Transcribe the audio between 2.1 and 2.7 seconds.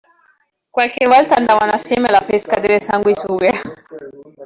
pesca